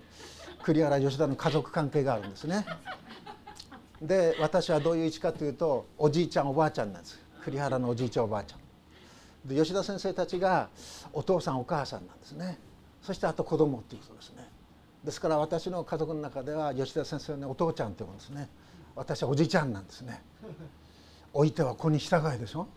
[0.64, 2.66] 栗原吉田の家族関係があるんですね。
[4.02, 7.20] で私はどういう位置かというとおじいちゃんおばあちゃんなんです。
[7.44, 8.60] 栗原のおじいちゃんおばあちゃん。
[9.48, 10.70] で吉田先生たちが
[11.14, 12.58] お父さんお母さんなんですね。
[13.02, 14.49] そしてあと子供っていうことですね
[15.04, 18.50] ですから私の家族の中では吉田先生はねお父ちゃんって言うんですね。
[18.96, 20.22] 私はおじちゃんなんですね。
[21.34, 22.68] 置いては子に従いでしょ、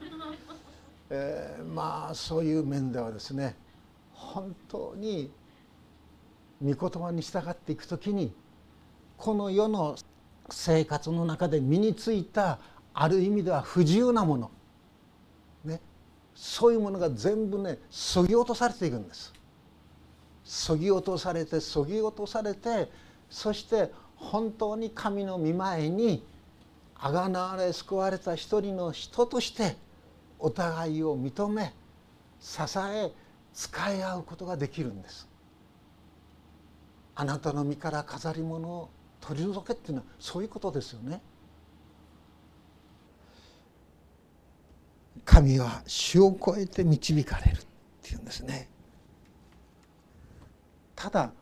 [1.08, 3.56] えー、まあそういう面ではですね
[4.12, 5.30] 本当に
[6.62, 8.34] 御言葉に従っていく時に
[9.16, 9.96] この世の
[10.50, 12.58] 生活の中で身についた
[12.92, 14.50] ある意味では不自由なもの、
[15.64, 15.80] ね、
[16.34, 19.32] そういうものが全部ねそぎ落とされていくんです。
[20.50, 22.90] そぎ落とされてそぎ落とされて
[23.30, 26.24] そして本当に神の御前に
[26.96, 29.76] あがなわれ救われた一人の人として
[30.40, 31.72] お互いを認め
[32.40, 33.12] 支え
[33.54, 35.28] 使い合うことができるんです。
[37.14, 38.90] あなたの身から飾り物を
[39.20, 41.22] 取り除けっていうのはそういうことですよね。
[45.24, 47.64] 神は死を超えて導かれるっ
[48.02, 48.68] ていうんですね。
[51.00, 51.32] ただ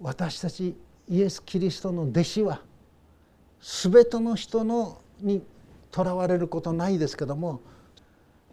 [0.00, 0.74] 私たち
[1.06, 2.62] イエス・キリストの弟子は
[3.60, 5.42] 全ての人のに
[5.90, 7.60] とらわれることないですけども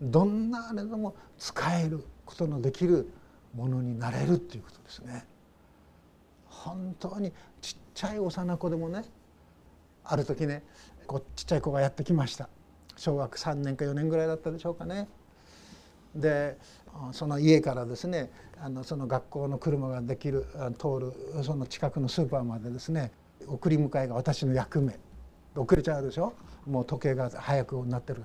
[0.02, 3.08] どんなあれでも使えることのできる
[3.56, 5.26] ものになれるっていうことですね。
[6.50, 9.06] 本当にちっちゃい幼子でもね
[10.04, 10.64] ある時ね
[11.08, 12.50] こうちっちゃい子がやってきました
[12.98, 15.08] 小学3年か4年ぐらいだったでしょうかね。
[16.14, 16.58] で
[17.12, 18.32] その家からですね
[18.62, 20.46] あのその学校の車ができる
[20.78, 23.12] 通るその近くのスーパーまでですね
[23.48, 24.98] 送り迎えが私の役目。
[25.56, 26.34] 遅れちゃうでしょ？
[26.66, 28.24] もう時計が早くなってる。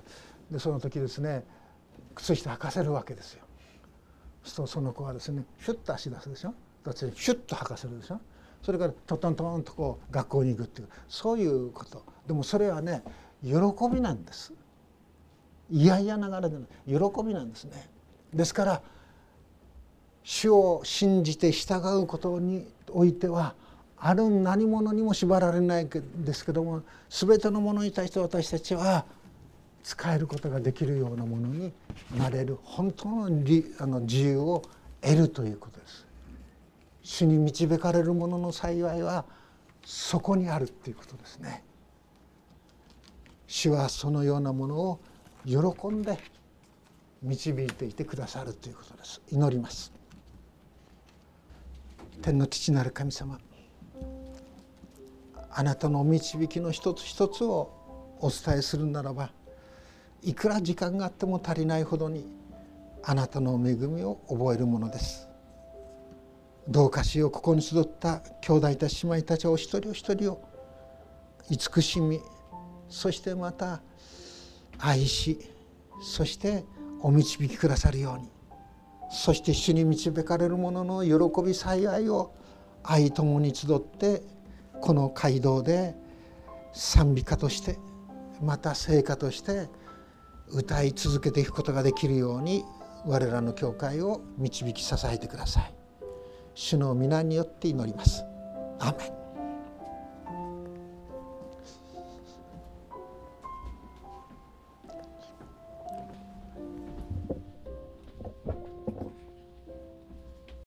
[0.49, 1.43] でその時ですね
[2.15, 3.43] 靴下履かせるわけですよ。
[4.43, 6.53] そうするとその子はですねヒュッと足出すでしょ？
[6.83, 8.19] だってヒュッと履かせるでしょ？
[8.63, 10.87] それからトントントンとこう学校に行くっていう。
[11.07, 12.03] そういうこと。
[12.25, 13.03] でもそれはね
[13.43, 13.51] 喜
[13.93, 14.53] びなんです。
[15.69, 17.89] いやいやながらでの喜びなんですね。
[18.33, 18.81] ですから
[20.23, 23.55] 主を信じて従うことにおいては
[23.97, 29.05] ある何者にも縛られないですけども全てのものに対して私たちは
[29.83, 31.73] 使えることができるようなものに
[32.17, 33.29] なれる本当のあ
[33.87, 34.61] の自由を
[35.01, 36.05] 得るということです。
[37.01, 39.25] 主に導かれる者の幸いは
[39.83, 41.63] そこにあるっていうことですね。
[43.47, 44.99] 主はそのようなものを
[45.45, 46.19] 喜んで
[47.21, 49.21] 導いていてくださるということです。
[49.31, 49.99] 祈ります。
[52.21, 53.39] 天の父なる神様
[55.51, 57.71] あなたの導きの一つ一つを
[58.19, 59.31] お伝えするならば
[60.21, 62.25] いくら時間があっても足りないほどに
[63.03, 65.27] あなたの恵みを覚えるものです
[66.67, 70.43] どうかしようここに集った兄弟たち姉妹たちお一人お一人を
[71.49, 72.21] 慈しみ
[72.89, 73.81] そしてまた
[74.77, 75.39] 愛し
[76.01, 76.65] そして
[77.01, 78.29] お導きくださるように。
[79.11, 82.33] そして主に導かれる者の喜び幸いを
[82.83, 84.21] 愛ともに集って
[84.81, 85.95] この街道で
[86.73, 87.77] 賛美歌として
[88.41, 89.67] また聖歌として
[90.51, 92.63] 歌い続けていくことができるように
[93.05, 95.73] 我らの教会を導き支えてください。
[96.53, 98.23] 主の皆によって祈ります。
[98.79, 99.18] アメン。